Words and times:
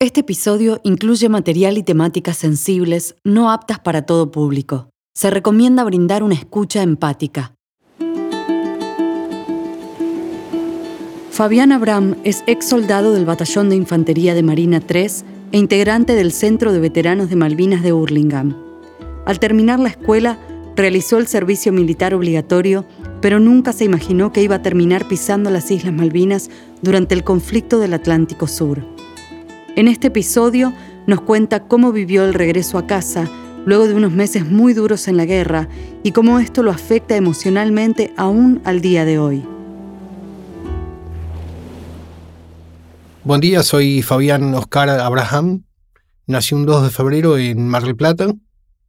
Este 0.00 0.20
episodio 0.20 0.80
incluye 0.84 1.28
material 1.28 1.76
y 1.76 1.82
temáticas 1.82 2.36
sensibles 2.36 3.16
no 3.24 3.50
aptas 3.50 3.80
para 3.80 4.02
todo 4.02 4.30
público. 4.30 4.90
Se 5.12 5.28
recomienda 5.28 5.82
brindar 5.82 6.22
una 6.22 6.36
escucha 6.36 6.84
empática. 6.84 7.56
Fabián 11.32 11.72
Abram 11.72 12.14
es 12.22 12.44
ex 12.46 12.68
soldado 12.68 13.12
del 13.12 13.26
Batallón 13.26 13.70
de 13.70 13.74
Infantería 13.74 14.34
de 14.34 14.44
Marina 14.44 14.78
3 14.78 15.24
e 15.50 15.58
integrante 15.58 16.14
del 16.14 16.30
Centro 16.30 16.72
de 16.72 16.78
Veteranos 16.78 17.28
de 17.28 17.34
Malvinas 17.34 17.82
de 17.82 17.92
Hurlingham. 17.92 18.56
Al 19.26 19.40
terminar 19.40 19.80
la 19.80 19.88
escuela, 19.88 20.38
realizó 20.76 21.18
el 21.18 21.26
servicio 21.26 21.72
militar 21.72 22.14
obligatorio, 22.14 22.84
pero 23.20 23.40
nunca 23.40 23.72
se 23.72 23.84
imaginó 23.84 24.32
que 24.32 24.44
iba 24.44 24.54
a 24.54 24.62
terminar 24.62 25.08
pisando 25.08 25.50
las 25.50 25.72
Islas 25.72 25.92
Malvinas 25.92 26.50
durante 26.82 27.16
el 27.16 27.24
conflicto 27.24 27.80
del 27.80 27.94
Atlántico 27.94 28.46
Sur. 28.46 28.97
En 29.78 29.86
este 29.86 30.08
episodio 30.08 30.72
nos 31.06 31.20
cuenta 31.20 31.68
cómo 31.68 31.92
vivió 31.92 32.24
el 32.24 32.34
regreso 32.34 32.78
a 32.78 32.88
casa 32.88 33.30
luego 33.64 33.86
de 33.86 33.94
unos 33.94 34.10
meses 34.10 34.44
muy 34.44 34.74
duros 34.74 35.06
en 35.06 35.16
la 35.16 35.24
guerra 35.24 35.68
y 36.02 36.10
cómo 36.10 36.40
esto 36.40 36.64
lo 36.64 36.72
afecta 36.72 37.14
emocionalmente 37.14 38.12
aún 38.16 38.60
al 38.64 38.80
día 38.80 39.04
de 39.04 39.20
hoy. 39.20 39.44
Buen 43.22 43.40
día, 43.40 43.62
soy 43.62 44.02
Fabián 44.02 44.52
Oscar 44.52 44.88
Abraham. 44.88 45.62
Nací 46.26 46.56
un 46.56 46.66
2 46.66 46.82
de 46.82 46.90
febrero 46.90 47.38
en 47.38 47.68
Mar 47.68 47.84
del 47.84 47.94
Plata, 47.94 48.34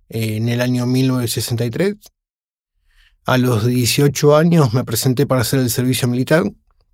en 0.10 0.50
el 0.50 0.60
año 0.60 0.88
1963. 0.88 1.98
A 3.28 3.38
los 3.38 3.64
18 3.64 4.36
años 4.36 4.74
me 4.74 4.84
presenté 4.84 5.28
para 5.28 5.42
hacer 5.42 5.60
el 5.60 5.70
servicio 5.70 6.08
militar. 6.08 6.46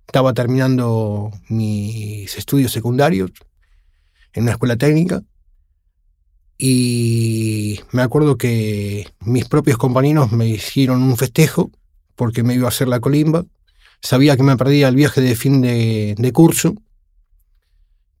Estaba 0.06 0.34
terminando 0.34 1.30
mis 1.48 2.36
estudios 2.36 2.72
secundarios 2.72 3.32
en 4.36 4.44
una 4.44 4.52
escuela 4.52 4.76
técnica. 4.76 5.22
Y 6.58 7.80
me 7.90 8.02
acuerdo 8.02 8.36
que 8.36 9.08
mis 9.20 9.46
propios 9.46 9.78
compañeros 9.78 10.30
me 10.32 10.46
hicieron 10.46 11.02
un 11.02 11.16
festejo 11.16 11.70
porque 12.14 12.42
me 12.42 12.54
iba 12.54 12.66
a 12.66 12.68
hacer 12.68 12.88
la 12.88 13.00
colimba. 13.00 13.44
Sabía 14.00 14.36
que 14.36 14.42
me 14.42 14.56
perdía 14.56 14.88
el 14.88 14.94
viaje 14.94 15.20
de 15.20 15.34
fin 15.34 15.60
de, 15.62 16.30
curso, 16.32 16.74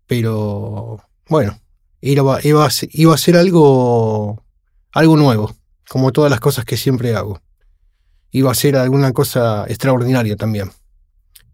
pero 0.06 1.00
bueno, 1.28 1.60
iba, 2.00 2.36
a 2.36 2.70
ser 3.18 3.36
algo, 3.36 4.42
algo 4.92 5.16
nuevo, 5.16 5.54
como 5.88 6.12
todas 6.12 6.30
las 6.30 6.40
cosas 6.40 6.64
que 6.64 6.76
siempre 6.76 7.14
hago. 7.14 7.40
Iba 8.30 8.50
a 8.50 8.54
ser 8.54 8.76
alguna 8.76 9.12
cosa 9.12 9.66
extraordinaria 9.68 10.36
también. 10.36 10.70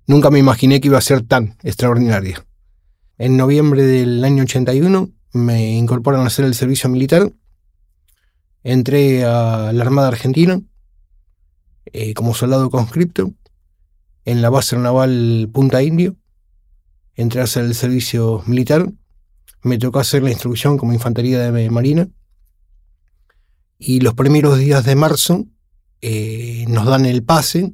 Nunca 0.07 0.31
me 0.31 0.39
imaginé 0.39 0.81
que 0.81 0.89
iba 0.89 0.99
a 0.99 1.03
ser 1.03 1.23
tan 1.27 1.57
extraordinaria. 1.63 2.45
En 3.23 3.37
noviembre 3.37 3.85
del 3.85 4.25
año 4.25 4.43
81 4.43 5.09
me 5.33 5.77
incorporan 5.77 6.23
a 6.23 6.27
hacer 6.27 6.45
el 6.45 6.57
servicio 6.57 6.91
militar. 6.91 7.33
Entré 8.65 9.25
a 9.25 9.73
la 9.73 9.85
Armada 9.85 10.09
Argentina 10.09 10.61
eh, 11.85 12.15
como 12.15 12.35
soldado 12.35 12.69
conscripto 12.69 13.33
en 14.25 14.43
la 14.43 14.51
base 14.51 14.77
naval 14.77 15.49
Punta 15.53 15.85
Indio. 15.85 16.17
Entré 17.15 17.43
a 17.43 17.45
hacer 17.45 17.65
el 17.65 17.77
servicio 17.77 18.43
militar. 18.49 18.91
Me 19.63 19.79
tocó 19.79 20.01
hacer 20.01 20.25
la 20.25 20.33
instrucción 20.33 20.77
como 20.77 20.93
infantería 20.93 21.39
de 21.39 21.71
marina. 21.71 22.09
Y 23.79 24.01
los 24.01 24.15
primeros 24.15 24.59
días 24.59 24.85
de 24.85 24.97
marzo 24.97 25.47
eh, 26.01 26.65
nos 26.67 26.87
dan 26.87 27.07
el 27.07 27.23
pase. 27.23 27.73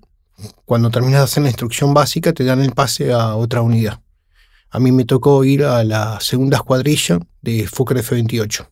Cuando 0.67 0.91
terminas 0.91 1.21
de 1.21 1.25
hacer 1.25 1.43
la 1.43 1.49
instrucción 1.49 1.95
básica, 1.95 2.35
te 2.35 2.45
dan 2.45 2.61
el 2.61 2.73
pase 2.73 3.15
a 3.15 3.35
otra 3.35 3.63
unidad 3.63 4.03
a 4.71 4.79
mí 4.79 4.93
me 4.93 5.05
tocó 5.05 5.45
ir 5.45 5.65
a 5.65 5.83
la 5.85 6.21
segunda 6.21 6.59
escuadrilla 6.59 7.19
de 7.41 7.67
Fokker 7.67 7.99
F-28, 7.99 8.69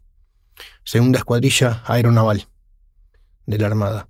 segunda 0.85 1.19
escuadrilla 1.19 1.83
aeronaval 1.87 2.47
de 3.47 3.59
la 3.59 3.67
Armada. 3.67 4.09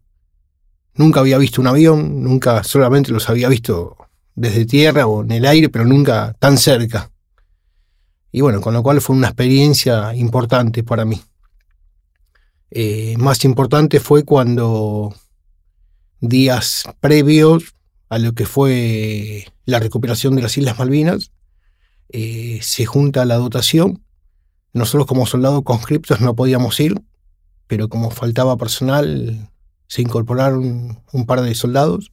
Nunca 0.94 1.20
había 1.20 1.38
visto 1.38 1.60
un 1.60 1.66
avión, 1.66 2.22
nunca 2.22 2.64
solamente 2.64 3.12
los 3.12 3.28
había 3.28 3.48
visto 3.48 3.96
desde 4.34 4.66
tierra 4.66 5.06
o 5.06 5.22
en 5.22 5.30
el 5.30 5.46
aire, 5.46 5.68
pero 5.68 5.84
nunca 5.84 6.34
tan 6.38 6.58
cerca. 6.58 7.10
Y 8.32 8.40
bueno, 8.40 8.60
con 8.60 8.74
lo 8.74 8.82
cual 8.82 9.00
fue 9.00 9.16
una 9.16 9.28
experiencia 9.28 10.14
importante 10.14 10.82
para 10.82 11.04
mí. 11.04 11.20
Eh, 12.70 13.16
más 13.18 13.44
importante 13.44 14.00
fue 14.00 14.24
cuando 14.24 15.14
días 16.20 16.84
previos 17.00 17.74
a 18.08 18.18
lo 18.18 18.32
que 18.32 18.46
fue 18.46 19.46
la 19.64 19.78
recuperación 19.78 20.36
de 20.36 20.42
las 20.42 20.56
Islas 20.58 20.78
Malvinas, 20.78 21.30
eh, 22.08 22.58
se 22.62 22.86
junta 22.86 23.24
la 23.24 23.36
dotación. 23.36 24.02
Nosotros 24.72 25.06
como 25.06 25.26
soldados 25.26 25.62
conscriptos 25.62 26.20
no 26.20 26.34
podíamos 26.34 26.78
ir, 26.80 27.00
pero 27.66 27.88
como 27.88 28.10
faltaba 28.10 28.56
personal, 28.56 29.50
se 29.86 30.02
incorporaron 30.02 31.02
un 31.12 31.26
par 31.26 31.40
de 31.42 31.54
soldados. 31.54 32.12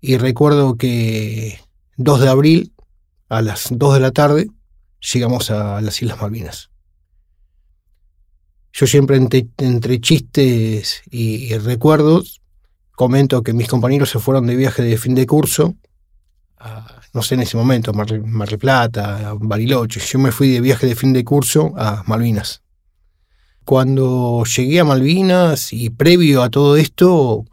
Y 0.00 0.16
recuerdo 0.18 0.76
que 0.76 1.60
2 1.96 2.20
de 2.20 2.28
abril, 2.28 2.72
a 3.28 3.42
las 3.42 3.68
2 3.70 3.94
de 3.94 4.00
la 4.00 4.10
tarde, 4.12 4.48
llegamos 5.12 5.50
a 5.50 5.80
las 5.80 6.00
Islas 6.02 6.20
Malvinas. 6.20 6.70
Yo 8.72 8.86
siempre 8.86 9.16
entre, 9.16 10.00
chistes 10.00 11.02
y, 11.08 11.56
recuerdos 11.58 12.42
comento 12.90 13.42
que 13.42 13.52
mis 13.52 13.68
compañeros 13.68 14.10
se 14.10 14.18
fueron 14.18 14.46
de 14.46 14.56
viaje 14.56 14.82
de 14.82 14.98
fin 14.98 15.14
de 15.14 15.26
curso 15.26 15.74
no 17.14 17.22
sé 17.22 17.36
en 17.36 17.42
ese 17.42 17.56
momento, 17.56 17.92
Mar, 17.94 18.08
del 18.08 18.58
Plata, 18.58 19.34
Bariloche. 19.38 20.00
Yo 20.00 20.18
me 20.18 20.32
fui 20.32 20.48
de 20.48 20.60
viaje 20.60 20.88
de 20.88 20.96
fin 20.96 21.12
de 21.12 21.24
curso 21.24 21.72
a 21.76 22.02
Malvinas. 22.06 22.62
Cuando 23.64 24.42
llegué 24.44 24.80
a 24.80 24.84
Malvinas 24.84 25.72
y 25.72 25.90
previo 25.90 26.42
a 26.42 26.50
todo 26.50 26.76
esto, 26.76 27.44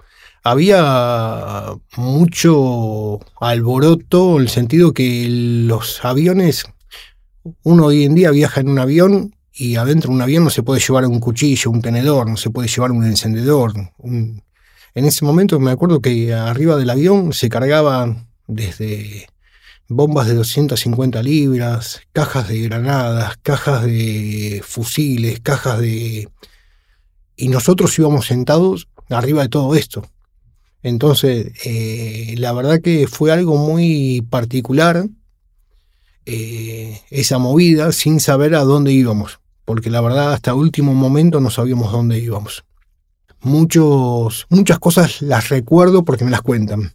había 0.43 1.73
mucho 1.95 3.19
alboroto 3.39 4.37
en 4.37 4.41
el 4.41 4.49
sentido 4.49 4.93
que 4.93 5.27
los 5.29 6.03
aviones, 6.03 6.65
uno 7.61 7.85
hoy 7.85 8.03
en 8.03 8.15
día 8.15 8.31
viaja 8.31 8.61
en 8.61 8.69
un 8.69 8.79
avión 8.79 9.35
y 9.53 9.75
adentro 9.75 10.09
de 10.09 10.15
un 10.15 10.21
avión 10.23 10.43
no 10.43 10.49
se 10.49 10.63
puede 10.63 10.81
llevar 10.81 11.05
un 11.05 11.19
cuchillo, 11.19 11.69
un 11.69 11.83
tenedor, 11.83 12.27
no 12.27 12.37
se 12.37 12.49
puede 12.49 12.67
llevar 12.67 12.91
un 12.91 13.05
encendedor. 13.05 13.73
En 14.03 14.41
ese 15.05 15.23
momento 15.23 15.59
me 15.59 15.69
acuerdo 15.69 16.01
que 16.01 16.33
arriba 16.33 16.77
del 16.77 16.89
avión 16.89 17.31
se 17.31 17.47
cargaban 17.47 18.27
desde 18.47 19.27
bombas 19.91 20.27
de 20.27 20.35
250 20.35 21.21
libras, 21.21 22.01
cajas 22.13 22.47
de 22.47 22.61
granadas, 22.61 23.37
cajas 23.41 23.83
de 23.83 24.61
fusiles, 24.65 25.39
cajas 25.41 25.79
de... 25.79 26.29
Y 27.35 27.47
nosotros 27.49 27.97
íbamos 27.99 28.27
sentados 28.27 28.87
arriba 29.09 29.43
de 29.43 29.49
todo 29.49 29.75
esto. 29.75 30.07
Entonces, 30.83 31.51
eh, 31.65 32.35
la 32.37 32.53
verdad 32.53 32.81
que 32.81 33.07
fue 33.07 33.31
algo 33.31 33.57
muy 33.57 34.25
particular 34.29 35.07
eh, 36.25 37.01
esa 37.09 37.37
movida 37.37 37.91
sin 37.91 38.19
saber 38.19 38.55
a 38.55 38.63
dónde 38.63 38.91
íbamos, 38.91 39.39
porque 39.65 39.89
la 39.89 40.01
verdad 40.01 40.33
hasta 40.33 40.53
último 40.53 40.93
momento 40.93 41.39
no 41.39 41.49
sabíamos 41.49 41.91
dónde 41.91 42.19
íbamos. 42.19 42.63
Muchos, 43.41 44.45
muchas 44.49 44.79
cosas 44.79 45.21
las 45.21 45.49
recuerdo 45.49 46.05
porque 46.05 46.23
me 46.23 46.31
las 46.31 46.41
cuentan. 46.41 46.93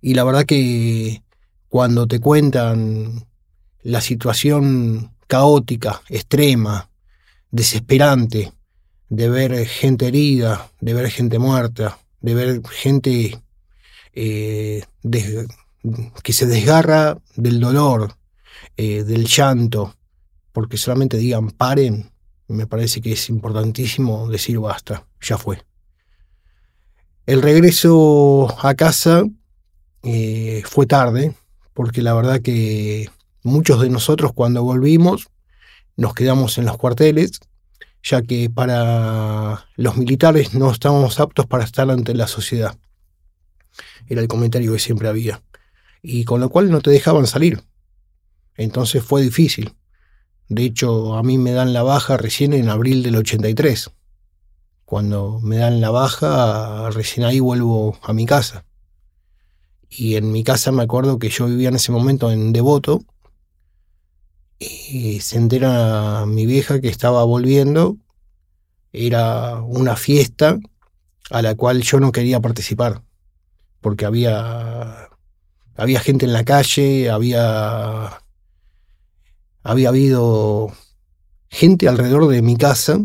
Y 0.00 0.14
la 0.14 0.24
verdad 0.24 0.46
que 0.46 1.22
cuando 1.70 2.06
te 2.06 2.20
cuentan 2.20 3.26
la 3.82 4.00
situación 4.00 5.16
caótica, 5.26 6.02
extrema, 6.08 6.90
desesperante, 7.50 8.52
de 9.08 9.30
ver 9.30 9.66
gente 9.66 10.08
herida, 10.08 10.70
de 10.80 10.94
ver 10.94 11.10
gente 11.10 11.38
muerta, 11.38 11.98
de 12.20 12.34
ver 12.34 12.62
gente 12.68 13.40
eh, 14.12 14.84
que 16.22 16.32
se 16.32 16.46
desgarra 16.46 17.16
del 17.36 17.60
dolor, 17.60 18.16
eh, 18.76 19.04
del 19.04 19.26
llanto, 19.26 19.94
porque 20.52 20.76
solamente 20.76 21.16
digan 21.16 21.52
paren, 21.52 22.10
me 22.48 22.66
parece 22.66 23.00
que 23.00 23.12
es 23.12 23.28
importantísimo 23.28 24.28
decir 24.28 24.58
basta, 24.58 25.06
ya 25.20 25.38
fue. 25.38 25.62
El 27.26 27.42
regreso 27.42 28.56
a 28.60 28.74
casa 28.74 29.22
eh, 30.02 30.62
fue 30.64 30.86
tarde, 30.86 31.36
porque 31.80 32.02
la 32.02 32.12
verdad 32.12 32.42
que 32.42 33.08
muchos 33.42 33.80
de 33.80 33.88
nosotros 33.88 34.34
cuando 34.34 34.62
volvimos 34.62 35.28
nos 35.96 36.12
quedamos 36.12 36.58
en 36.58 36.66
los 36.66 36.76
cuarteles, 36.76 37.40
ya 38.02 38.20
que 38.20 38.50
para 38.50 39.64
los 39.76 39.96
militares 39.96 40.52
no 40.52 40.70
estábamos 40.70 41.18
aptos 41.20 41.46
para 41.46 41.64
estar 41.64 41.90
ante 41.90 42.12
la 42.12 42.26
sociedad. 42.26 42.76
Era 44.08 44.20
el 44.20 44.28
comentario 44.28 44.74
que 44.74 44.78
siempre 44.78 45.08
había. 45.08 45.42
Y 46.02 46.24
con 46.24 46.40
lo 46.40 46.50
cual 46.50 46.70
no 46.70 46.82
te 46.82 46.90
dejaban 46.90 47.26
salir. 47.26 47.62
Entonces 48.58 49.02
fue 49.02 49.22
difícil. 49.22 49.74
De 50.50 50.64
hecho, 50.64 51.16
a 51.16 51.22
mí 51.22 51.38
me 51.38 51.52
dan 51.52 51.72
la 51.72 51.82
baja 51.82 52.18
recién 52.18 52.52
en 52.52 52.68
abril 52.68 53.02
del 53.02 53.16
83. 53.16 53.90
Cuando 54.84 55.40
me 55.40 55.56
dan 55.56 55.80
la 55.80 55.88
baja, 55.88 56.90
recién 56.90 57.24
ahí 57.24 57.40
vuelvo 57.40 57.98
a 58.02 58.12
mi 58.12 58.26
casa. 58.26 58.66
Y 59.90 60.14
en 60.14 60.30
mi 60.30 60.44
casa 60.44 60.70
me 60.70 60.84
acuerdo 60.84 61.18
que 61.18 61.28
yo 61.28 61.46
vivía 61.46 61.68
en 61.68 61.74
ese 61.74 61.90
momento 61.90 62.30
en 62.30 62.52
Devoto 62.52 63.02
y 64.60 65.20
se 65.20 65.36
entera 65.36 66.26
mi 66.26 66.46
vieja 66.46 66.80
que 66.80 66.88
estaba 66.88 67.24
volviendo. 67.24 67.96
Era 68.92 69.60
una 69.62 69.96
fiesta 69.96 70.58
a 71.30 71.42
la 71.42 71.56
cual 71.56 71.82
yo 71.82 71.98
no 71.98 72.12
quería 72.12 72.40
participar, 72.40 73.02
porque 73.80 74.04
había, 74.04 75.08
había 75.76 76.00
gente 76.00 76.26
en 76.26 76.32
la 76.32 76.44
calle, 76.44 77.10
había, 77.10 78.22
había 79.62 79.88
habido 79.88 80.72
gente 81.48 81.88
alrededor 81.88 82.28
de 82.28 82.42
mi 82.42 82.56
casa, 82.56 82.98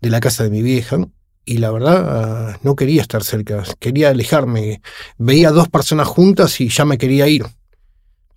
de 0.00 0.10
la 0.10 0.20
casa 0.20 0.44
de 0.44 0.50
mi 0.50 0.62
vieja, 0.62 0.98
y 1.44 1.58
la 1.58 1.70
verdad 1.70 2.58
no 2.62 2.76
quería 2.76 3.02
estar 3.02 3.24
cerca, 3.24 3.64
quería 3.78 4.10
alejarme. 4.10 4.82
Veía 5.18 5.50
dos 5.50 5.68
personas 5.68 6.08
juntas 6.08 6.60
y 6.60 6.68
ya 6.68 6.84
me 6.84 6.98
quería 6.98 7.28
ir 7.28 7.46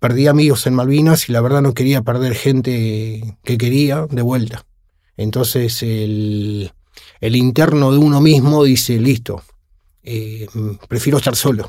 perdí 0.04 0.26
amigos 0.26 0.66
en 0.66 0.74
Malvinas 0.74 1.30
y 1.30 1.32
la 1.32 1.40
verdad 1.40 1.62
no 1.62 1.72
quería 1.72 2.02
perder 2.02 2.34
gente 2.34 3.38
que 3.42 3.56
quería 3.56 4.06
de 4.10 4.20
vuelta. 4.20 4.66
Entonces 5.16 5.82
el, 5.82 6.70
interno 7.22 7.90
de 7.90 7.96
uno 7.96 8.20
mismo 8.20 8.64
dice, 8.64 8.98
listo, 8.98 9.42
eh, 10.02 10.46
prefiero 10.88 11.16
estar 11.16 11.34
solo. 11.34 11.66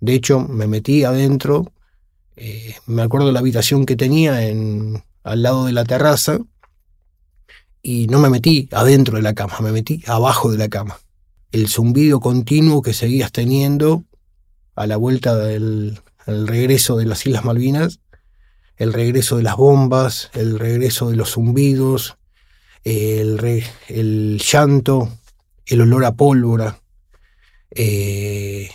De 0.00 0.14
hecho, 0.14 0.40
me 0.40 0.66
metí 0.66 1.04
adentro, 1.04 1.70
eh, 2.36 2.74
me 2.86 3.02
acuerdo 3.02 3.26
de 3.26 3.34
la 3.34 3.40
habitación 3.40 3.84
que 3.84 3.96
tenía 3.96 4.46
en, 4.46 5.04
al 5.22 5.42
lado 5.42 5.66
de 5.66 5.72
la 5.72 5.84
terraza 5.84 6.38
y 7.82 8.06
no 8.08 8.18
me 8.18 8.30
metí 8.30 8.68
adentro 8.72 9.16
de 9.16 9.22
la 9.22 9.34
cama, 9.34 9.58
me 9.60 9.72
metí 9.72 10.02
abajo 10.06 10.50
de 10.50 10.58
la 10.58 10.68
cama. 10.68 10.98
El 11.52 11.68
zumbido 11.68 12.20
continuo 12.20 12.82
que 12.82 12.92
seguías 12.92 13.32
teniendo 13.32 14.04
a 14.74 14.86
la 14.86 14.96
vuelta 14.96 15.34
del, 15.36 16.00
el 16.26 16.46
regreso 16.46 16.96
de 16.96 17.06
las 17.06 17.26
Islas 17.26 17.44
Malvinas, 17.44 18.00
el 18.76 18.92
regreso 18.92 19.36
de 19.38 19.42
las 19.42 19.56
bombas, 19.56 20.30
el 20.34 20.58
regreso 20.58 21.10
de 21.10 21.16
los 21.16 21.32
zumbidos, 21.32 22.16
el, 22.84 23.64
el 23.88 24.38
llanto, 24.38 25.10
el 25.66 25.80
olor 25.80 26.04
a 26.04 26.14
pólvora. 26.14 26.80
Eh, 27.70 28.70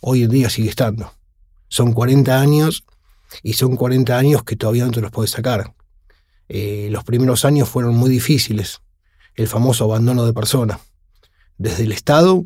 hoy 0.00 0.24
en 0.24 0.30
día 0.30 0.50
sigue 0.50 0.68
estando. 0.68 1.12
Son 1.68 1.92
40 1.92 2.40
años 2.40 2.84
y 3.42 3.54
son 3.54 3.76
40 3.76 4.16
años 4.16 4.44
que 4.44 4.56
todavía 4.56 4.84
no 4.84 4.90
te 4.90 5.00
los 5.00 5.10
puedes 5.10 5.30
sacar. 5.30 5.74
Eh, 6.48 6.88
los 6.90 7.04
primeros 7.04 7.44
años 7.44 7.68
fueron 7.68 7.96
muy 7.96 8.10
difíciles. 8.10 8.80
El 9.34 9.48
famoso 9.48 9.84
abandono 9.84 10.24
de 10.24 10.32
personas. 10.32 10.80
Desde 11.58 11.84
el 11.84 11.92
Estado 11.92 12.44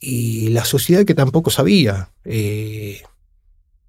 y 0.00 0.48
la 0.48 0.64
sociedad 0.64 1.04
que 1.04 1.14
tampoco 1.14 1.50
sabía. 1.50 2.10
Eh, 2.24 3.02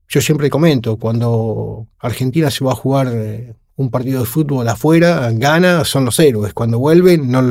yo 0.08 0.22
siempre 0.22 0.50
comento, 0.50 0.98
cuando 0.98 1.88
Argentina 2.00 2.50
se 2.50 2.66
va 2.66 2.72
a 2.72 2.76
jugar 2.76 3.12
eh, 3.14 3.54
un 3.76 3.92
partido 3.92 4.22
de 4.22 4.26
fútbol 4.26 4.68
afuera, 4.68 5.32
gana, 5.34 5.86
son 5.86 6.06
los 6.06 6.20
héroes. 6.20 6.54
Cuando 6.54 6.80
vuelven, 6.80 7.30
no 7.30 7.42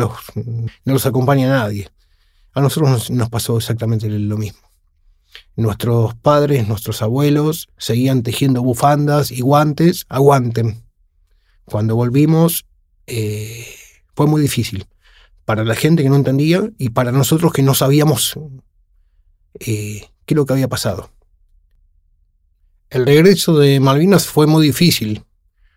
los 0.84 1.06
acompaña 1.06 1.48
nadie. 1.48 1.88
A 2.58 2.60
nosotros 2.60 3.10
nos, 3.10 3.28
pasó 3.30 3.56
exactamente 3.56 4.08
lo 4.08 4.36
mismo. 4.36 4.58
Nuestros 5.54 6.16
padres, 6.16 6.66
nuestros 6.66 7.02
abuelos 7.02 7.68
seguían 7.76 8.24
tejiendo 8.24 8.62
bufandas 8.62 9.30
y 9.30 9.42
guantes, 9.42 10.06
aguanten. 10.08 10.82
Cuando 11.70 11.96
volvimos, 11.96 12.64
eh, 13.06 13.66
fue 14.14 14.26
muy 14.26 14.40
difícil 14.42 14.86
para 15.44 15.64
la 15.64 15.74
gente 15.74 16.02
que 16.02 16.10
no 16.10 16.16
entendía 16.16 16.68
y 16.76 16.90
para 16.90 17.12
nosotros 17.12 17.52
que 17.52 17.62
no 17.62 17.74
sabíamos 17.74 18.38
eh, 19.60 20.08
qué 20.26 20.34
es 20.34 20.36
lo 20.36 20.44
que 20.44 20.52
había 20.52 20.68
pasado. 20.68 21.10
El 22.90 23.06
regreso 23.06 23.58
de 23.58 23.80
Malvinas 23.80 24.26
fue 24.26 24.46
muy 24.46 24.66
difícil. 24.66 25.24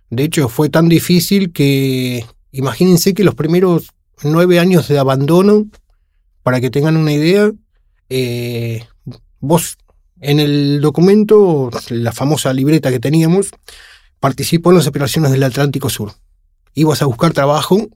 De 0.10 0.24
hecho, 0.24 0.50
fue 0.50 0.70
tan 0.70 0.90
difícil 0.90 1.52
que 1.52 2.26
imagínense 2.52 3.14
que 3.14 3.24
los 3.24 3.36
primeros 3.36 3.92
nueve 4.24 4.60
años 4.60 4.88
de 4.88 5.00
abandono, 5.00 5.68
para 6.44 6.60
que 6.60 6.70
tengan 6.70 6.98
una 6.98 7.14
idea, 7.14 7.52
eh, 8.10 8.86
vos 9.40 9.78
en 10.20 10.40
el 10.40 10.82
documento, 10.82 11.70
la 11.90 12.12
famosa 12.12 12.54
libreta 12.54 12.92
que 12.92 13.00
teníamos, 13.00 13.52
participó 14.22 14.70
en 14.70 14.78
las 14.78 14.88
operaciones 14.88 15.32
del 15.32 15.44
Atlántico 15.44 15.90
Sur. 15.90 16.14
Ibas 16.74 17.02
a 17.02 17.06
buscar 17.06 17.34
trabajo 17.34 17.90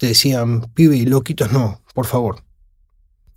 te 0.00 0.06
decían, 0.06 0.62
pibe, 0.72 0.96
loquitos 1.02 1.52
no, 1.52 1.82
por 1.92 2.06
favor. 2.06 2.42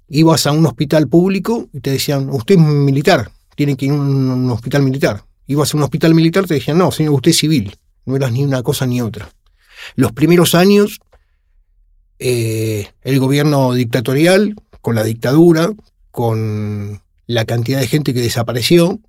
Ibas 0.07 0.48
a 0.48 0.54
un 0.54 0.65
hospital 0.65 1.10
público 1.10 1.68
y 1.74 1.81
te 1.81 1.92
decían, 1.92 2.30
usted 2.30 2.56
es 2.56 2.62
militar, 2.62 3.31
tiene 3.57 3.75
que 3.75 3.88
ir 3.88 3.92
a 3.92 3.95
un, 3.95 4.50
hospital 4.50 4.81
militar. 4.81 5.25
Ibas 5.45 5.74
a 5.74 5.77
un 5.77 5.83
hospital 5.83 6.15
militar, 6.15 6.45
te 6.45 6.54
decían, 6.54 6.77
no, 6.77 6.89
señor, 6.89 7.15
usted 7.15 7.31
es 7.31 7.38
civil, 7.38 7.75
no 8.06 8.15
eras 8.15 8.31
ni 8.31 8.45
una 8.45 8.63
cosa 8.63 8.86
ni 8.86 9.01
otra. 9.01 9.30
Los 9.95 10.13
primeros 10.13 10.56
años, 10.56 11.01
eh, 12.19 12.88
el 13.01 13.19
gobierno 13.19 13.74
dictatorial, 13.74 14.56
con 14.80 14.95
la 14.95 15.04
dictadura, 15.04 15.69
con 16.12 17.01
la 17.27 17.44
cantidad 17.44 17.81
de 17.81 17.88
gente 17.88 18.13
que 18.13 18.21
desapareció, 18.21 19.01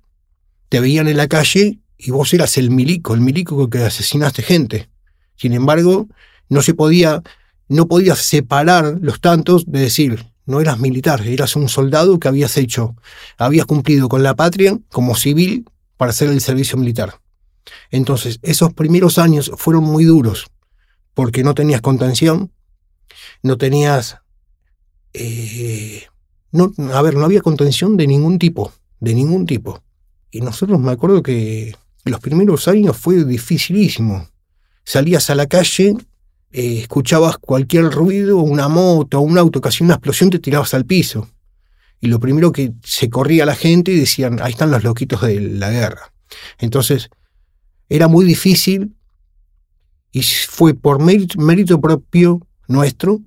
te 0.67 0.81
veían 0.81 1.07
en 1.07 1.15
la 1.15 1.29
calle 1.29 1.79
y 1.97 2.11
vos 2.11 2.33
eras 2.33 2.57
el 2.57 2.71
milico, 2.71 3.13
el 3.13 3.21
milico 3.21 3.69
que 3.69 3.79
asesinaste 3.79 4.41
gente. 4.41 4.89
Sin 5.35 5.53
embargo, 5.53 6.07
no 6.49 6.61
se 6.61 6.73
podía 6.73 7.23
no 7.67 7.87
podías 7.87 8.19
separar 8.19 8.97
los 9.01 9.19
tantos 9.19 9.65
de 9.65 9.79
decir, 9.79 10.25
no 10.45 10.61
eras 10.61 10.79
militar, 10.79 11.25
eras 11.25 11.55
un 11.55 11.69
soldado 11.69 12.19
que 12.19 12.27
habías 12.27 12.57
hecho, 12.57 12.95
habías 13.37 13.65
cumplido 13.65 14.09
con 14.09 14.23
la 14.23 14.35
patria 14.35 14.77
como 14.89 15.15
civil 15.15 15.65
para 15.97 16.11
hacer 16.11 16.29
el 16.29 16.41
servicio 16.41 16.77
militar. 16.77 17.19
Entonces, 17.89 18.39
esos 18.43 18.73
primeros 18.73 19.17
años 19.17 19.51
fueron 19.57 19.83
muy 19.83 20.03
duros, 20.03 20.47
porque 21.13 21.43
no 21.43 21.55
tenías 21.55 21.81
contención, 21.81 22.51
no 23.41 23.57
tenías... 23.57 24.17
Eh, 25.13 26.03
no, 26.51 26.71
a 26.93 27.01
ver, 27.01 27.15
no 27.15 27.25
había 27.25 27.41
contención 27.41 27.97
de 27.97 28.07
ningún 28.07 28.37
tipo, 28.37 28.71
de 28.99 29.13
ningún 29.13 29.45
tipo. 29.45 29.83
Y 30.29 30.41
nosotros 30.41 30.79
me 30.79 30.91
acuerdo 30.91 31.23
que 31.23 31.75
los 32.11 32.19
primeros 32.19 32.67
años 32.67 32.97
fue 32.97 33.23
dificilísimo. 33.23 34.29
Salías 34.83 35.29
a 35.29 35.35
la 35.35 35.47
calle 35.47 35.95
eh, 36.57 36.79
escuchabas 36.79 37.37
cualquier 37.37 37.91
ruido, 37.91 38.37
una 38.37 38.69
moto, 38.69 39.19
un 39.19 39.37
auto, 39.37 39.59
casi 39.59 39.83
una 39.83 39.95
explosión, 39.95 40.29
te 40.29 40.39
tirabas 40.39 40.73
al 40.73 40.85
piso. 40.85 41.27
Y 41.99 42.07
lo 42.07 42.17
primero 42.17 42.53
que 42.53 42.71
se 42.81 43.09
corría 43.09 43.45
la 43.45 43.55
gente 43.55 43.91
y 43.91 43.99
decían, 43.99 44.39
ahí 44.41 44.53
están 44.53 44.71
los 44.71 44.81
loquitos 44.81 45.19
de 45.19 45.41
la 45.41 45.69
guerra. 45.69 46.13
Entonces, 46.57 47.09
era 47.89 48.07
muy 48.07 48.23
difícil 48.23 48.95
y 50.13 50.23
fue 50.23 50.73
por 50.73 51.01
mérito, 51.01 51.81
propio 51.81 52.39
nuestro, 52.69 53.19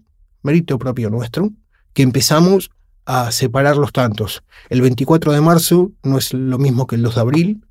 mérito 0.43 0.79
propio 0.79 1.11
nuestro, 1.11 1.51
que 1.93 2.03
empezamos 2.03 2.71
a 3.05 3.31
separar 3.31 3.77
los 3.77 3.93
tantos. 3.93 4.43
El 4.71 4.81
24 4.81 5.33
de 5.33 5.43
marzo 5.43 5.93
no 6.03 6.17
es 6.17 6.33
lo 6.33 6.57
mismo 6.57 6.87
que 6.87 6.97
el 6.97 7.03
2 7.03 7.15
de 7.15 7.21
abril. 7.21 7.65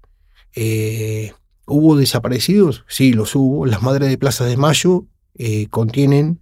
Eh, 0.54 1.34
¿Hubo 1.66 1.98
desaparecidos? 1.98 2.86
Sí, 2.88 3.14
los 3.14 3.36
hubo. 3.36 3.66
Las 3.66 3.82
madres 3.82 4.10
de 4.10 4.18
Plaza 4.18 4.46
de 4.46 4.58
Mayo 4.58 5.06
eh, 5.36 5.68
contienen 5.68 6.40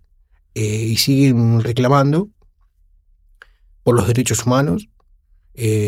eh, 0.54 0.64
y 0.64 0.98
siguen 0.98 1.62
reclamando 1.62 2.30
por 3.84 3.96
los 3.96 4.08
derechos 4.08 4.46
humanos, 4.46 4.90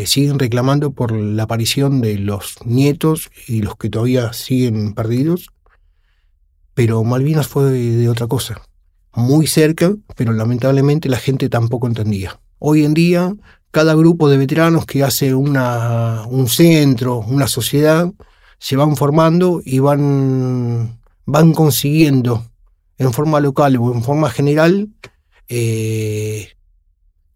siguen 0.06 0.38
reclamando 0.38 0.92
por 0.92 1.12
la 1.12 1.42
aparición 1.42 2.00
de 2.00 2.16
los 2.16 2.54
nietos 2.64 3.28
y 3.48 3.60
los 3.60 3.76
que 3.76 3.90
todavía 3.90 4.32
siguen 4.32 4.94
perdidos, 4.94 5.50
pero 6.78 7.02
Malvinas 7.02 7.48
fue 7.48 7.64
de, 7.64 8.08
otra 8.08 8.28
cosa, 8.28 8.62
muy 9.12 9.48
cerca, 9.48 9.96
pero 10.14 10.32
lamentablemente 10.32 11.08
la 11.08 11.16
gente 11.16 11.48
tampoco 11.48 11.88
entendía. 11.88 12.38
Hoy 12.60 12.84
en 12.84 12.94
día, 12.94 13.34
cada 13.70 13.94
grupo 13.94 14.28
de 14.28 14.38
veteranos 14.38 14.86
que 14.86 15.02
hace 15.02 15.34
una, 15.34 16.24
un 16.28 16.48
centro, 16.48 17.18
una 17.18 17.46
sociedad, 17.46 18.10
se 18.58 18.76
van 18.76 18.96
formando 18.96 19.60
y 19.64 19.78
van, 19.78 21.00
van 21.26 21.52
consiguiendo 21.52 22.44
en 22.98 23.12
forma 23.12 23.40
local 23.40 23.76
o 23.76 23.94
en 23.94 24.02
forma 24.02 24.30
general, 24.30 24.88
eh, 25.48 26.48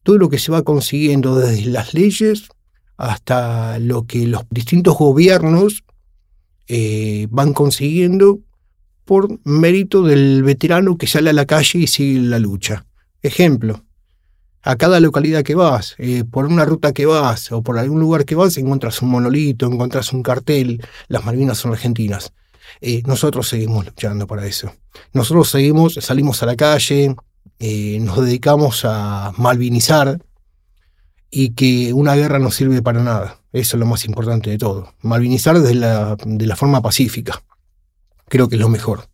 todo 0.02 0.18
lo 0.18 0.28
que 0.28 0.38
se 0.38 0.50
va 0.50 0.62
consiguiendo 0.62 1.36
desde 1.36 1.66
las 1.66 1.94
leyes 1.94 2.48
hasta 2.96 3.78
lo 3.78 4.06
que 4.06 4.26
los 4.26 4.42
distintos 4.50 4.96
gobiernos 4.96 5.84
eh, 6.66 7.26
van 7.30 7.52
consiguiendo 7.52 8.40
por 9.04 9.40
mérito 9.44 10.02
del 10.02 10.42
veterano 10.42 10.96
que 10.96 11.06
sale 11.06 11.30
a 11.30 11.32
la 11.34 11.46
calle 11.46 11.80
y 11.80 11.86
sigue 11.86 12.20
la 12.20 12.38
lucha. 12.38 12.86
Ejemplo, 13.22 13.84
a 14.62 14.76
cada 14.76 15.00
localidad 15.00 15.42
que 15.42 15.54
vas, 15.54 15.96
eh, 15.98 16.24
por 16.24 16.46
una 16.46 16.64
ruta 16.64 16.92
que 16.92 17.04
vas 17.04 17.50
o 17.50 17.62
por 17.62 17.78
algún 17.78 18.00
lugar 18.00 18.24
que 18.24 18.36
vas, 18.36 18.56
encuentras 18.56 19.02
un 19.02 19.10
monolito, 19.10 19.66
encuentras 19.66 20.12
un 20.12 20.22
cartel, 20.22 20.84
las 21.08 21.24
Malvinas 21.24 21.58
son 21.58 21.72
argentinas. 21.72 22.32
Eh, 22.80 23.02
nosotros 23.06 23.48
seguimos 23.48 23.84
luchando 23.84 24.26
para 24.26 24.46
eso. 24.46 24.72
Nosotros 25.12 25.50
seguimos, 25.50 25.94
salimos 25.94 26.42
a 26.42 26.46
la 26.46 26.56
calle, 26.56 27.16
eh, 27.58 27.98
nos 28.00 28.24
dedicamos 28.24 28.84
a 28.84 29.32
malvinizar 29.36 30.20
y 31.30 31.50
que 31.50 31.92
una 31.92 32.14
guerra 32.14 32.38
no 32.38 32.50
sirve 32.50 32.82
para 32.82 33.02
nada. 33.02 33.40
Eso 33.52 33.76
es 33.76 33.80
lo 33.80 33.86
más 33.86 34.04
importante 34.04 34.50
de 34.50 34.58
todo. 34.58 34.94
Malvinizar 35.02 35.58
de 35.58 35.74
la, 35.74 36.16
de 36.24 36.46
la 36.46 36.56
forma 36.56 36.80
pacífica. 36.80 37.42
creo 38.28 38.48
que 38.48 38.56
es 38.56 38.60
lo 38.60 38.68
mejor. 38.68 39.08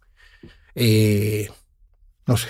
No 0.75 2.37
sé. 2.37 2.49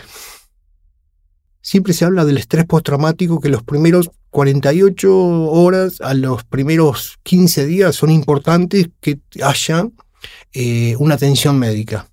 Siempre 1.68 1.92
se 1.92 2.06
habla 2.06 2.25
del 2.25 2.38
estrés 2.38 2.64
postraumático 2.64 3.42
que 3.42 3.50
los 3.50 3.62
primeros 3.62 4.10
48 4.30 5.14
horas 5.50 6.00
a 6.00 6.14
los 6.14 6.42
primeros 6.44 7.18
15 7.25 7.66
días 7.66 7.94
son 7.94 8.08
importantes 8.08 8.88
que 9.02 9.18
haya 9.42 9.87
eh, 10.54 10.96
una 10.98 11.16
atención 11.16 11.58
médica. 11.58 12.08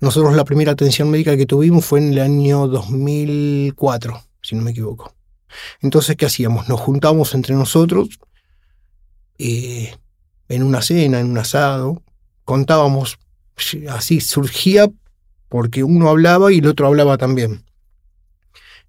Nosotros 0.00 0.34
la 0.34 0.44
primera 0.44 0.72
atención 0.72 1.08
médica 1.08 1.36
que 1.36 1.46
tuvimos 1.46 1.84
fue 1.84 2.00
en 2.00 2.14
el 2.14 2.18
año 2.18 2.66
2004, 2.66 4.20
si 4.42 4.56
no 4.56 4.62
me 4.62 4.72
equivoco. 4.72 5.14
Entonces, 5.80 6.16
¿qué 6.16 6.26
hacíamos? 6.26 6.68
Nos 6.68 6.80
juntábamos 6.80 7.32
entre 7.32 7.54
nosotros 7.54 8.08
eh, 9.38 9.94
en 10.48 10.64
una 10.64 10.82
cena, 10.82 11.20
en 11.20 11.30
un 11.30 11.38
asado, 11.38 12.02
contábamos, 12.44 13.18
así 13.88 14.20
surgía 14.20 14.90
porque 15.48 15.84
uno 15.84 16.08
hablaba 16.08 16.52
y 16.52 16.58
el 16.58 16.66
otro 16.66 16.88
hablaba 16.88 17.18
también. 17.18 17.65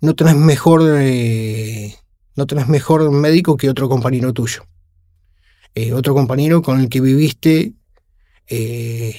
No 0.01 0.15
tenés 0.15 0.35
mejor, 0.35 0.81
eh, 0.99 1.95
no 2.35 2.45
tenés 2.47 2.67
mejor 2.67 3.11
médico 3.11 3.57
que 3.57 3.69
otro 3.69 3.89
compañero 3.89 4.33
tuyo. 4.33 4.65
Eh, 5.75 5.93
otro 5.93 6.13
compañero 6.13 6.61
con 6.61 6.79
el 6.79 6.89
que 6.89 7.01
viviste 7.01 7.73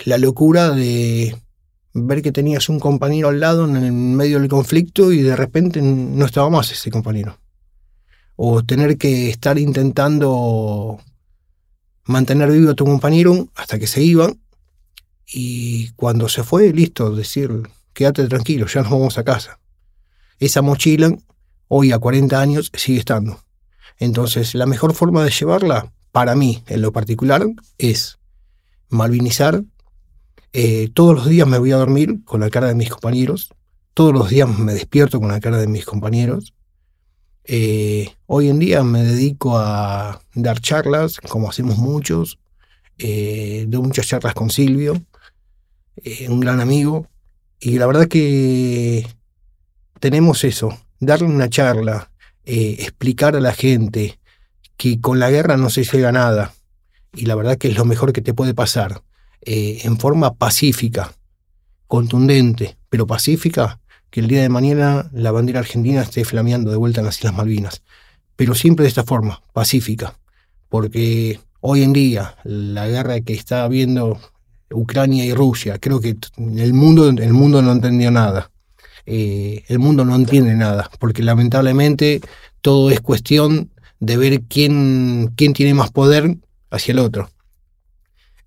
la 0.07 0.17
locura 0.17 0.71
de 0.71 1.37
ver 2.07 2.23
que 2.23 2.33
tenías 2.33 2.69
un 2.69 2.81
compañero 2.81 3.29
al 3.29 3.41
lado 3.41 3.69
en 3.69 3.77
el 3.77 3.93
medio 3.93 4.41
del 4.41 4.49
conflicto 4.49 5.13
y 5.13 5.23
de 5.23 5.37
repente 5.37 5.83
no 5.83 6.25
estaba 6.25 6.51
más 6.51 6.71
ese 6.71 6.91
compañero. 6.91 7.39
O 8.37 8.63
tener 8.63 8.97
que 8.97 9.31
estar 9.31 9.59
intentando 9.59 10.99
mantener 12.05 12.51
vivo 12.51 12.71
a 12.71 12.75
tu 12.75 12.85
compañero 12.85 13.49
hasta 13.55 13.79
que 13.79 13.87
se 13.87 14.03
iba 14.03 14.33
y 15.27 15.91
cuando 15.91 16.29
se 16.29 16.43
fue, 16.43 16.73
listo, 16.73 17.15
decir, 17.15 17.51
quédate 17.93 18.27
tranquilo, 18.29 18.67
ya 18.67 18.83
nos 18.83 18.91
vamos 18.91 19.19
a 19.19 19.25
casa. 19.25 19.59
Esa 20.39 20.63
mochila, 20.63 21.17
hoy 21.69 21.93
a 21.93 21.99
40 21.99 22.41
años, 22.41 22.71
sigue 22.75 23.01
estando. 23.01 23.41
Entonces, 23.99 24.55
la 24.55 24.67
mejor 24.67 24.95
forma 24.95 25.25
de 25.25 25.31
llevarla, 25.31 25.93
para 26.13 26.35
mí, 26.35 26.63
en 26.69 26.83
lo 26.83 26.93
particular, 26.93 27.47
es 27.79 28.19
malvinizar 28.89 29.63
eh, 30.53 30.91
todos 30.95 31.15
los 31.15 31.29
días 31.29 31.47
me 31.47 31.59
voy 31.59 31.73
a 31.73 31.77
dormir 31.77 32.25
con 32.25 32.41
la 32.41 32.51
cara 32.51 32.69
de 32.69 32.75
mis 32.75 32.91
compañeros. 32.91 33.51
Todos 33.95 34.13
los 34.13 34.31
días 34.31 34.49
me 34.59 34.73
despierto 34.73 35.21
con 35.21 35.29
la 35.29 35.41
cara 35.41 35.59
de 35.59 35.67
mis 35.67 35.85
compañeros. 35.85 36.55
Eh, 37.45 38.11
hoy 38.27 38.49
en 38.49 38.59
día 38.59 38.83
me 38.83 39.03
dedico 39.03 39.59
a 39.59 40.23
dar 40.35 40.61
charlas, 40.61 41.19
como 41.21 41.49
hacemos 41.49 41.79
muchos. 41.79 42.39
Eh, 42.99 43.67
muchas 43.71 44.07
charlas 44.07 44.35
con 44.35 44.51
Silvio, 44.51 45.01
un 46.29 46.41
gran 46.41 46.61
amigo. 46.61 47.07
Y 47.61 47.79
la 47.79 47.87
verdad 47.87 48.09
que 48.09 49.07
tenemos 49.99 50.45
eso, 50.45 50.79
darle 51.01 51.27
una 51.27 51.49
charla, 51.49 52.11
explicar 52.45 53.37
a 53.37 53.41
la 53.41 53.53
gente 53.53 54.19
que 54.79 55.01
con 55.01 55.19
la 55.19 55.31
guerra 55.31 55.59
no 55.59 55.69
se 55.69 55.85
llega 55.85 56.09
a 56.09 56.13
nada. 56.13 56.55
Y 57.13 57.27
la 57.27 57.35
verdad 57.35 57.59
que 57.59 57.69
es 57.69 57.77
lo 57.77 57.85
mejor 57.85 58.13
que 58.13 58.23
te 58.23 58.33
puede 58.33 58.55
pasar 58.55 59.03
eh, 59.43 59.81
en 59.85 59.99
forma 59.99 60.35
pacífica, 60.35 61.15
contundente, 61.87 62.77
pero 62.89 63.07
pacífica, 63.07 63.81
que 64.11 64.21
el 64.21 64.29
día 64.29 64.41
de 64.41 64.49
mañana 64.49 65.11
la 65.13 65.33
bandera 65.33 65.61
argentina 65.61 66.03
esté 66.03 66.25
flameando 66.25 66.71
de 66.71 66.77
vuelta 66.77 67.01
en 67.01 67.07
las 67.07 67.19
Islas 67.19 67.35
Malvinas. 67.35 67.83
Pero 68.37 68.55
siempre 68.55 68.85
de 68.85 68.89
esta 68.89 69.05
forma, 69.05 69.43
pacífica, 69.53 70.19
porque 70.69 71.41
hoy 71.61 71.83
en 71.83 71.93
día 71.93 72.37
la 72.45 72.87
guerra 72.87 73.21
que 73.21 73.35
está 73.35 73.65
habiendo 73.65 74.19
Ucrania 74.71 75.25
y 75.25 75.35
Rusia, 75.35 75.79
creo 75.79 76.01
que 76.01 76.17
el 76.37 76.73
mundo, 76.73 77.09
el 77.09 77.33
mundo 77.33 77.63
no 77.63 77.73
entendió 77.73 78.11
nada. 78.11 78.51
Eh, 79.11 79.65
el 79.69 79.79
mundo 79.79 80.05
no 80.05 80.15
entiende 80.15 80.55
nada, 80.55 80.91
porque 80.99 81.23
lamentablemente 81.23 82.21
todo 82.61 82.91
es 82.91 83.01
cuestión 83.01 83.71
de 84.01 84.19
ver 84.19 84.43
quién, 84.43 85.33
quién 85.35 85.55
tiene 85.55 85.73
más 85.73 85.91
poder 85.91 86.37
hacia 86.69 86.93
el 86.93 86.99
otro. 86.99 87.31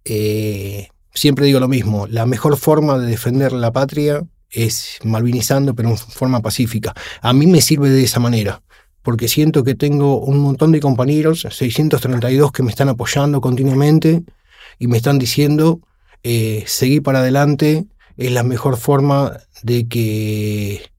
Eh, 0.05 0.89
siempre 1.15 1.47
digo 1.47 1.59
lo 1.59 1.67
mismo, 1.67 2.05
la 2.05 2.27
mejor 2.27 2.57
forma 2.57 2.99
de 2.99 3.07
defender 3.07 3.53
la 3.53 3.71
patria 3.71 4.23
es 4.51 4.99
malvinizando, 5.03 5.73
pero 5.73 5.89
en 5.89 5.97
forma 5.97 6.41
pacífica. 6.41 6.93
A 7.23 7.33
mí 7.33 7.47
me 7.47 7.61
sirve 7.61 7.89
de 7.89 8.03
esa 8.03 8.19
manera, 8.19 8.61
porque 9.01 9.27
siento 9.27 9.63
que 9.63 9.73
tengo 9.73 10.19
un 10.19 10.37
montón 10.37 10.71
de 10.71 10.79
compañeros, 10.79 11.47
632 11.49 12.51
que 12.51 12.61
me 12.61 12.69
están 12.69 12.87
apoyando 12.87 13.41
continuamente 13.41 14.21
y 14.77 14.85
me 14.85 14.97
están 14.97 15.17
diciendo, 15.17 15.79
eh, 16.21 16.63
seguir 16.67 17.01
para 17.01 17.21
adelante 17.21 17.87
es 18.17 18.31
la 18.31 18.43
mejor 18.43 18.77
forma 18.77 19.37
de 19.63 19.87
que 19.87 20.89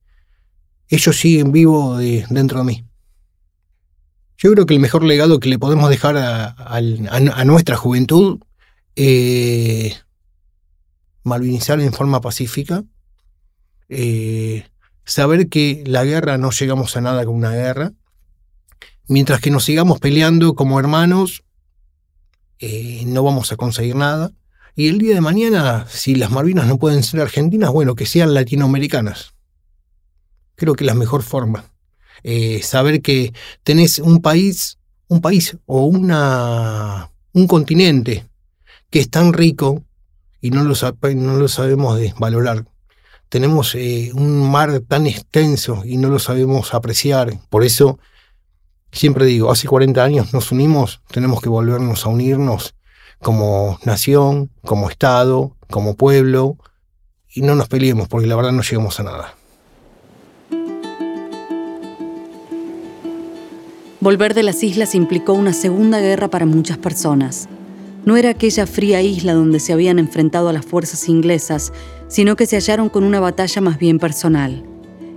ellos 0.89 1.17
siguen 1.17 1.51
vivos 1.51 1.99
dentro 2.29 2.59
de 2.59 2.65
mí. 2.65 2.85
Yo 4.37 4.51
creo 4.51 4.65
que 4.65 4.73
el 4.73 4.79
mejor 4.79 5.03
legado 5.03 5.39
que 5.39 5.49
le 5.49 5.59
podemos 5.59 5.89
dejar 5.89 6.17
a 6.17 7.43
nuestra 7.45 7.77
juventud 7.77 8.39
eh, 8.95 9.95
malvinizar 11.23 11.79
en 11.79 11.93
forma 11.93 12.21
pacífica, 12.21 12.83
eh, 13.89 14.67
saber 15.05 15.49
que 15.49 15.83
la 15.87 16.03
guerra 16.03 16.37
no 16.37 16.51
llegamos 16.51 16.95
a 16.95 17.01
nada 17.01 17.25
con 17.25 17.35
una 17.35 17.51
guerra, 17.51 17.93
mientras 19.07 19.39
que 19.41 19.49
nos 19.49 19.63
sigamos 19.63 19.99
peleando 19.99 20.53
como 20.53 20.79
hermanos, 20.79 21.43
eh, 22.59 23.03
no 23.05 23.23
vamos 23.23 23.51
a 23.51 23.55
conseguir 23.55 23.95
nada. 23.95 24.31
Y 24.75 24.87
el 24.87 24.97
día 24.97 25.13
de 25.13 25.21
mañana, 25.21 25.85
si 25.87 26.15
las 26.15 26.31
Malvinas 26.31 26.65
no 26.65 26.79
pueden 26.79 27.03
ser 27.03 27.21
argentinas, 27.21 27.71
bueno, 27.71 27.93
que 27.93 28.07
sean 28.07 28.33
latinoamericanas. 28.33 29.35
Creo 30.55 30.73
que 30.73 30.83
es 30.83 30.87
la 30.87 30.95
mejor 30.95 31.21
forma. 31.21 31.65
saber 32.61 33.01
que 33.01 33.33
tenés 33.63 33.99
un 33.99 34.21
país, 34.21 34.79
un 35.07 35.21
país 35.21 35.57
o 35.67 35.85
una, 35.85 37.11
un 37.33 37.47
continente 37.47 38.25
que 38.89 38.99
es 38.99 39.09
tan 39.09 39.33
rico 39.33 39.83
y 40.41 40.49
no 40.49 40.63
lo, 40.63 40.75
no 41.15 41.37
lo 41.37 41.47
sabemos 41.47 41.99
valorar. 42.17 42.65
Tenemos 43.29 43.75
eh, 43.75 44.11
un 44.13 44.49
mar 44.49 44.79
tan 44.87 45.05
extenso 45.05 45.83
y 45.85 45.97
no 45.97 46.09
lo 46.09 46.19
sabemos 46.19 46.73
apreciar. 46.73 47.39
Por 47.49 47.63
eso, 47.63 47.99
siempre 48.91 49.25
digo, 49.25 49.51
hace 49.51 49.67
40 49.67 50.03
años 50.03 50.33
nos 50.33 50.51
unimos, 50.51 51.01
tenemos 51.11 51.41
que 51.41 51.49
volvernos 51.49 52.05
a 52.05 52.09
unirnos 52.09 52.75
como 53.23 53.79
nación, 53.85 54.51
como 54.63 54.89
Estado, 54.89 55.55
como 55.71 55.95
pueblo, 55.95 56.57
y 57.33 57.41
no 57.41 57.55
nos 57.55 57.67
peleemos, 57.67 58.07
porque 58.07 58.27
la 58.27 58.35
verdad 58.35 58.51
no 58.51 58.61
llegamos 58.61 58.99
a 58.99 59.03
nada. 59.03 59.35
Volver 63.99 64.33
de 64.33 64.43
las 64.43 64.61
islas 64.61 64.95
implicó 64.95 65.33
una 65.33 65.53
segunda 65.53 65.99
guerra 65.99 66.27
para 66.27 66.45
muchas 66.45 66.77
personas. 66.77 67.47
No 68.05 68.17
era 68.17 68.31
aquella 68.31 68.67
fría 68.67 69.01
isla 69.01 69.33
donde 69.33 69.61
se 69.61 69.71
habían 69.71 69.97
enfrentado 69.97 70.49
a 70.49 70.53
las 70.53 70.65
fuerzas 70.65 71.07
inglesas, 71.07 71.71
sino 72.09 72.35
que 72.35 72.45
se 72.45 72.57
hallaron 72.57 72.89
con 72.89 73.05
una 73.05 73.21
batalla 73.21 73.61
más 73.61 73.79
bien 73.79 73.99
personal. 73.99 74.65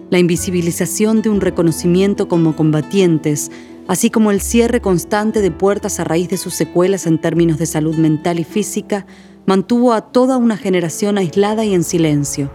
La 0.09 0.21
invisibilización 0.21 1.21
de 1.21 1.31
un 1.31 1.41
reconocimiento 1.41 2.29
como 2.29 2.55
combatientes, 2.55 3.51
así 3.89 4.11
como 4.11 4.31
el 4.31 4.41
cierre 4.41 4.81
constante 4.81 5.41
de 5.41 5.51
puertas 5.51 6.01
a 6.01 6.05
raíz 6.05 6.29
de 6.29 6.37
sus 6.37 6.55
secuelas 6.55 7.07
en 7.07 7.21
términos 7.21 7.59
de 7.59 7.67
salud 7.67 7.97
mental 7.97 8.39
y 8.39 8.45
física, 8.45 9.07
mantuvo 9.47 9.93
a 9.93 10.13
toda 10.13 10.37
una 10.37 10.57
generación 10.57 11.19
aislada 11.19 11.65
y 11.65 11.75
en 11.75 11.85
silencio. 11.85 12.51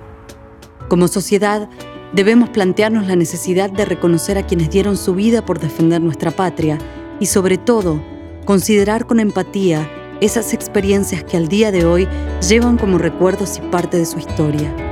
Como 0.90 1.08
sociedad, 1.08 1.70
debemos 2.14 2.50
plantearnos 2.50 3.08
la 3.08 3.16
necesidad 3.16 3.72
de 3.72 3.86
reconocer 3.86 4.38
a 4.38 4.46
quienes 4.46 4.70
dieron 4.70 4.98
su 4.98 5.16
vida 5.16 5.46
por 5.46 5.60
defender 5.60 6.02
nuestra 6.02 6.32
patria 6.32 6.78
y 7.20 7.28
sobre 7.28 7.58
todo, 7.58 8.02
considerar 8.46 9.06
con 9.06 9.20
empatía 9.20 9.90
esas 10.20 10.54
experiencias 10.54 11.24
que 11.24 11.38
al 11.38 11.48
día 11.48 11.72
de 11.72 11.86
hoy 11.86 12.08
llevan 12.48 12.78
como 12.78 12.98
recuerdos 12.98 13.58
y 13.58 13.62
parte 13.62 13.98
de 13.98 14.06
su 14.06 14.20
historia. 14.20 14.91